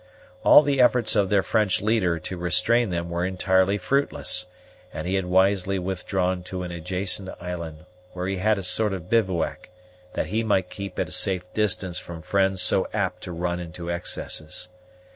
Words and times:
All 0.43 0.63
the 0.63 0.81
efforts 0.81 1.15
of 1.15 1.29
their 1.29 1.43
French 1.43 1.79
leader 1.79 2.17
to 2.21 2.35
restrain 2.35 2.89
them 2.89 3.11
were 3.11 3.23
entirely 3.23 3.77
fruitless, 3.77 4.47
and 4.91 5.05
he 5.07 5.13
had 5.13 5.27
wisely 5.27 5.77
withdrawn 5.77 6.41
to 6.45 6.63
an 6.63 6.71
adjacent 6.71 7.29
island, 7.39 7.85
where 8.13 8.25
he 8.25 8.37
had 8.37 8.57
a 8.57 8.63
sort 8.63 8.93
of 8.93 9.11
bivouac, 9.11 9.69
that 10.13 10.25
he 10.25 10.43
might 10.43 10.71
keep 10.71 10.97
at 10.97 11.09
a 11.09 11.11
safe 11.11 11.43
distance 11.53 11.99
from 11.99 12.23
friends 12.23 12.63
so 12.63 12.87
apt 12.91 13.21
to 13.25 13.31
run 13.31 13.59
into 13.59 13.91
excesses. 13.91 14.69